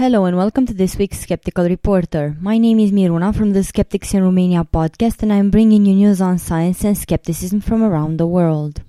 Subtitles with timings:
[0.00, 2.34] Hello and welcome to this week's Skeptical Reporter.
[2.40, 6.22] My name is Miruna from the Skeptics in Romania podcast and I'm bringing you news
[6.22, 8.80] on science and skepticism from around the world.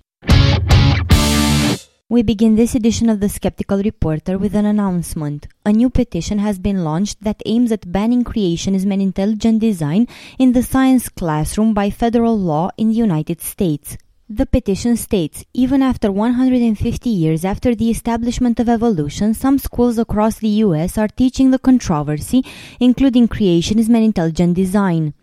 [2.08, 5.48] We begin this edition of the Skeptical Reporter with an announcement.
[5.66, 10.08] A new petition has been launched that aims at banning creationism and intelligent design
[10.40, 13.98] in the science classroom by federal law in the United States.
[14.34, 20.40] The petition states even after 150 years after the establishment of evolution, some schools across
[20.40, 22.42] the US are teaching the controversy,
[22.80, 25.14] including creationism and intelligent design.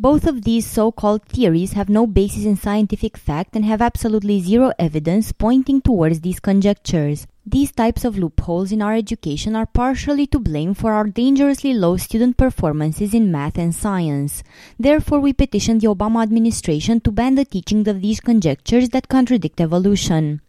[0.00, 4.40] Both of these so called theories have no basis in scientific fact and have absolutely
[4.40, 7.26] zero evidence pointing towards these conjectures.
[7.44, 11.96] These types of loopholes in our education are partially to blame for our dangerously low
[11.96, 14.44] student performances in math and science.
[14.78, 19.60] Therefore, we petition the Obama administration to ban the teaching of these conjectures that contradict
[19.60, 20.40] evolution.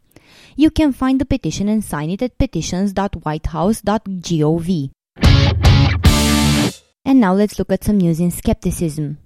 [0.57, 4.91] You can find the petition and sign it at petitions.whitehouse.gov.
[7.03, 9.17] And now let's look at some news in skepticism.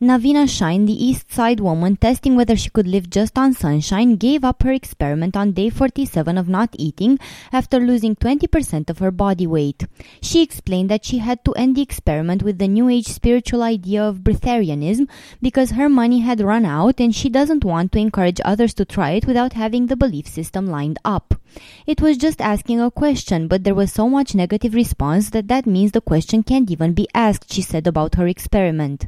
[0.00, 4.44] Naveena Shine, the East Side woman testing whether she could live just on sunshine, gave
[4.44, 7.18] up her experiment on day 47 of not eating
[7.50, 9.86] after losing 20% of her body weight.
[10.22, 14.04] She explained that she had to end the experiment with the New Age spiritual idea
[14.04, 15.08] of breatharianism
[15.42, 19.10] because her money had run out and she doesn't want to encourage others to try
[19.10, 21.37] it without having the belief system lined up.
[21.86, 25.66] It was just asking a question, but there was so much negative response that that
[25.66, 29.06] means the question can't even be asked, she said about her experiment.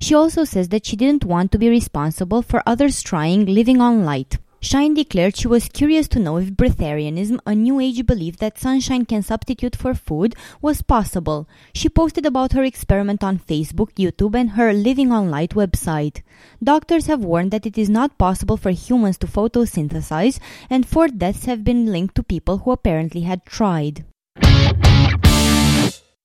[0.00, 4.04] She also says that she didn't want to be responsible for others trying living on
[4.04, 4.38] light.
[4.60, 9.04] Shine declared she was curious to know if breatharianism, a new age belief that sunshine
[9.04, 11.48] can substitute for food, was possible.
[11.74, 16.22] She posted about her experiment on Facebook, YouTube, and her Living on Light website.
[16.62, 21.44] Doctors have warned that it is not possible for humans to photosynthesize, and four deaths
[21.44, 24.04] have been linked to people who apparently had tried.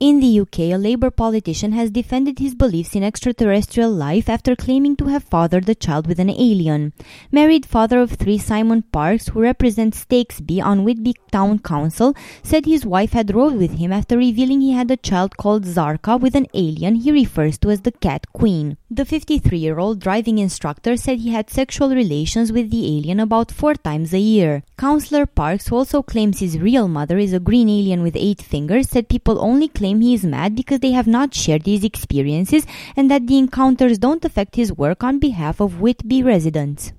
[0.02, 4.96] In the UK, a Labour politician has defended his beliefs in extraterrestrial life after claiming
[4.96, 6.94] to have fathered a child with an alien.
[7.32, 12.84] Married father of three Simon Parkes, who represents Stakesby on Whitby Town Council, said his
[12.84, 16.48] wife had rode with him after revealing he had a child called Zarka with an
[16.56, 18.78] alien he refers to as the Cat Queen.
[18.90, 23.52] The 53 year old driving instructor said he had sexual relations with the alien about
[23.52, 24.64] four times a year.
[24.82, 28.90] Councillor Parkes, who also claims his real mother is a green alien with eight fingers,
[28.90, 32.66] said people only claim he is mad because they have not shared his experiences
[32.96, 36.94] and that the encounters don't affect his work on behalf of Whitby residents.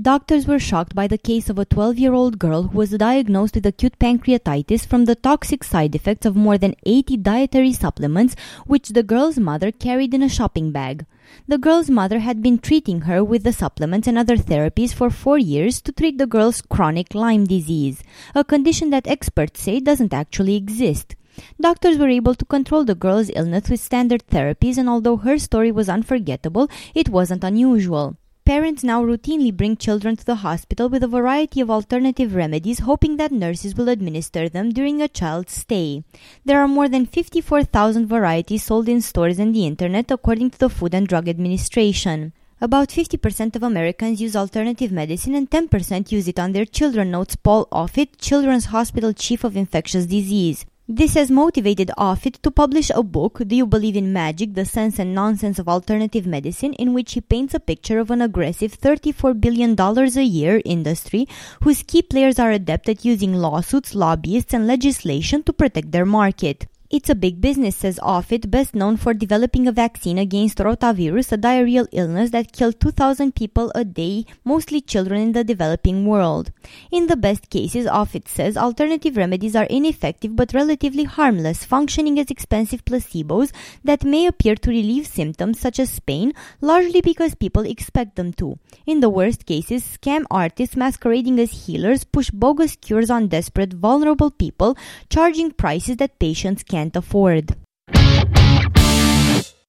[0.00, 3.56] Doctors were shocked by the case of a 12 year old girl who was diagnosed
[3.56, 8.34] with acute pancreatitis from the toxic side effects of more than 80 dietary supplements
[8.66, 11.04] which the girl's mother carried in a shopping bag.
[11.48, 15.36] The girl's mother had been treating her with the supplements and other therapies for four
[15.36, 18.02] years to treat the girl's chronic Lyme disease,
[18.34, 21.14] a condition that experts say doesn't actually exist.
[21.60, 25.72] Doctors were able to control the girl's illness with standard therapies, and although her story
[25.72, 28.16] was unforgettable, it wasn't unusual.
[28.50, 33.16] Parents now routinely bring children to the hospital with a variety of alternative remedies, hoping
[33.16, 36.02] that nurses will administer them during a child's stay.
[36.44, 40.68] There are more than 54,000 varieties sold in stores and the internet, according to the
[40.68, 42.32] Food and Drug Administration.
[42.60, 47.36] About 50% of Americans use alternative medicine and 10% use it on their children, notes
[47.36, 50.66] Paul Offit, Children's Hospital Chief of Infectious Disease.
[50.92, 54.54] This has motivated Offit to publish a book, Do You Believe in Magic?
[54.54, 58.20] The Sense and Nonsense of Alternative Medicine, in which he paints a picture of an
[58.20, 61.28] aggressive $34 billion a year industry
[61.62, 66.66] whose key players are adept at using lawsuits, lobbyists, and legislation to protect their market.
[66.92, 71.38] It's a big business, says Offit, best known for developing a vaccine against rotavirus, a
[71.38, 76.50] diarrheal illness that killed 2,000 people a day, mostly children in the developing world.
[76.90, 82.28] In the best cases, Offit says alternative remedies are ineffective but relatively harmless, functioning as
[82.28, 83.52] expensive placebos
[83.84, 88.58] that may appear to relieve symptoms such as pain, largely because people expect them to.
[88.84, 94.32] In the worst cases, scam artists masquerading as healers push bogus cures on desperate, vulnerable
[94.32, 94.76] people,
[95.08, 97.56] charging prices that patients can't can't afford.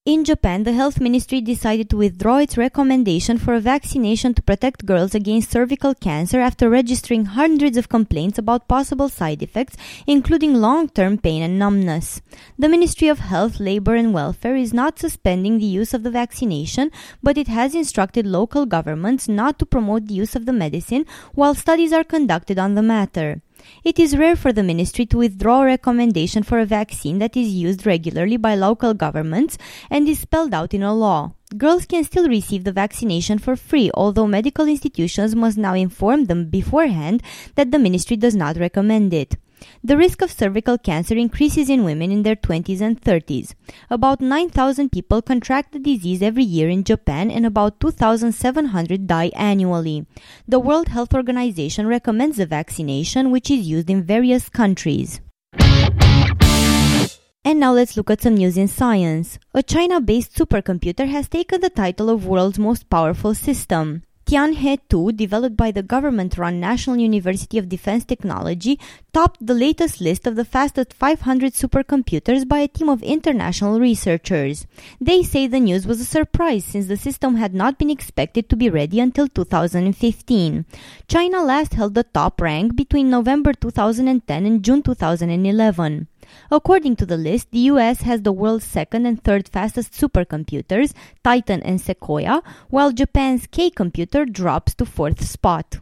[0.04, 4.88] In Japan, the health ministry decided to withdraw its recommendation for a vaccination to protect
[4.88, 9.78] girls against cervical cancer after registering hundreds of complaints about possible side effects,
[10.08, 12.22] including long term pain and numbness.
[12.58, 16.90] The Ministry of Health, Labor and Welfare is not suspending the use of the vaccination,
[17.22, 21.06] but it has instructed local governments not to promote the use of the medicine
[21.36, 23.44] while studies are conducted on the matter.
[23.84, 27.54] It is rare for the ministry to withdraw a recommendation for a vaccine that is
[27.54, 29.58] used regularly by local governments
[29.90, 31.34] and is spelled out in a law.
[31.58, 36.50] Girls can still receive the vaccination for free, although medical institutions must now inform them
[36.50, 37.22] beforehand
[37.56, 39.36] that the ministry does not recommend it.
[39.84, 43.54] The risk of cervical cancer increases in women in their 20s and 30s.
[43.90, 50.06] About 9,000 people contract the disease every year in Japan and about 2,700 die annually.
[50.48, 55.22] The World Health Organization recommends the vaccination, which is used in various countries.
[57.44, 59.40] And now let's look at some news in science.
[59.56, 64.04] A China-based supercomputer has taken the title of world's most powerful system.
[64.32, 68.80] Tianhe 2, developed by the government-run National University of Defense Technology,
[69.12, 74.68] topped the latest list of the fastest 500 supercomputers by a team of international researchers.
[75.02, 78.56] They say the news was a surprise since the system had not been expected to
[78.56, 80.66] be ready until 2015.
[81.10, 86.08] China last held the top rank between November 2010 and June 2011.
[86.50, 90.94] According to the list, the US has the world's second and third fastest supercomputers,
[91.24, 95.80] Titan and Sequoia, while Japan's K computer drops to fourth spot.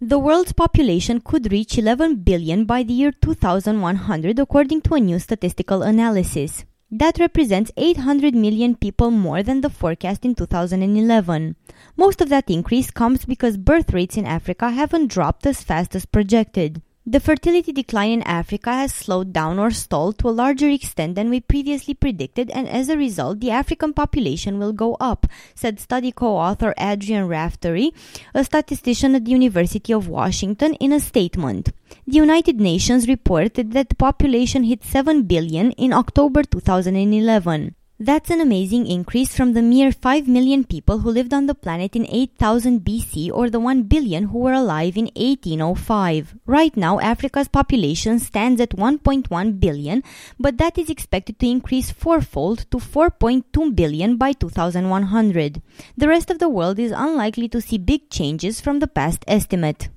[0.00, 5.18] The world's population could reach 11 billion by the year 2100 according to a new
[5.18, 6.64] statistical analysis.
[6.90, 11.56] That represents 800 million people more than the forecast in 2011.
[11.96, 16.06] Most of that increase comes because birth rates in Africa haven't dropped as fast as
[16.06, 16.80] projected.
[17.10, 21.30] The fertility decline in Africa has slowed down or stalled to a larger extent than
[21.30, 26.12] we previously predicted, and as a result, the African population will go up, said study
[26.12, 27.94] co author Adrian Raftery,
[28.34, 31.72] a statistician at the University of Washington, in a statement.
[32.06, 37.74] The United Nations reported that the population hit 7 billion in October 2011.
[38.00, 41.96] That's an amazing increase from the mere 5 million people who lived on the planet
[41.96, 46.36] in 8000 BC or the 1 billion who were alive in 1805.
[46.46, 50.04] Right now, Africa's population stands at 1.1 billion,
[50.38, 55.60] but that is expected to increase fourfold to 4.2 billion by 2100.
[55.96, 59.88] The rest of the world is unlikely to see big changes from the past estimate.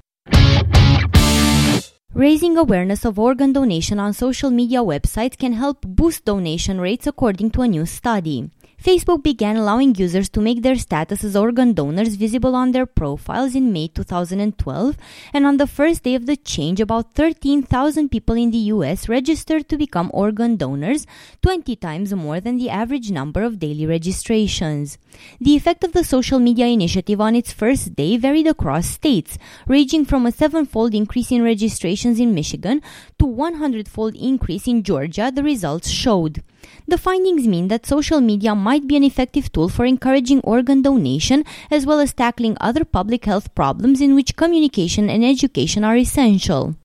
[2.13, 7.51] Raising awareness of organ donation on social media websites can help boost donation rates according
[7.51, 8.49] to a new study.
[8.81, 13.53] Facebook began allowing users to make their status as organ donors visible on their profiles
[13.53, 14.97] in May 2012,
[15.33, 19.69] and on the first day of the change, about 13,000 people in the US registered
[19.69, 21.05] to become organ donors,
[21.43, 24.97] 20 times more than the average number of daily registrations.
[25.39, 29.37] The effect of the social media initiative on its first day varied across states,
[29.67, 32.81] ranging from a seven-fold increase in registrations in Michigan
[33.19, 36.41] to 100-fold increase in Georgia, the results showed.
[36.87, 41.43] The findings mean that social media might be an effective tool for encouraging organ donation
[41.69, 46.75] as well as tackling other public health problems in which communication and education are essential.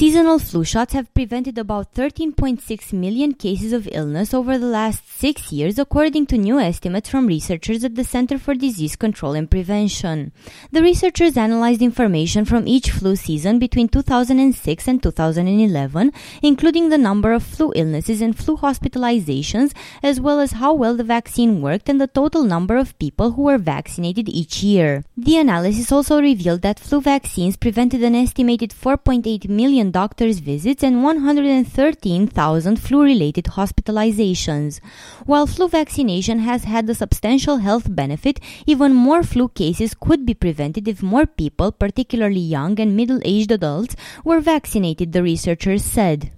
[0.00, 5.52] Seasonal flu shots have prevented about 13.6 million cases of illness over the last six
[5.52, 10.32] years, according to new estimates from researchers at the Center for Disease Control and Prevention.
[10.72, 17.34] The researchers analyzed information from each flu season between 2006 and 2011, including the number
[17.34, 22.00] of flu illnesses and flu hospitalizations, as well as how well the vaccine worked and
[22.00, 25.04] the total number of people who were vaccinated each year.
[25.14, 31.02] The analysis also revealed that flu vaccines prevented an estimated 4.8 million doctor's visits and
[31.04, 34.80] 113,000 flu-related hospitalizations.
[35.26, 40.34] While flu vaccination has had a substantial health benefit, even more flu cases could be
[40.34, 46.32] prevented if more people, particularly young and middle-aged adults, were vaccinated, the researchers said.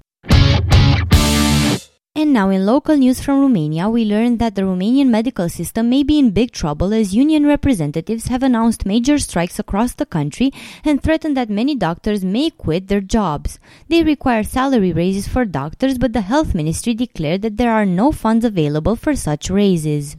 [2.15, 6.03] And now in local news from Romania, we learned that the Romanian medical system may
[6.03, 10.53] be in big trouble as union representatives have announced major strikes across the country
[10.85, 13.59] and threatened that many doctors may quit their jobs.
[13.89, 18.13] They require salary raises for doctors, but the health ministry declared that there are no
[18.13, 20.19] funds available for such raises.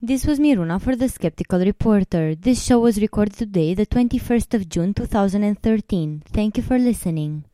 [0.00, 2.34] This was Miruna for the Skeptical Reporter.
[2.34, 6.22] This show was recorded today, the 21st of June 2013.
[6.32, 7.44] Thank you for listening.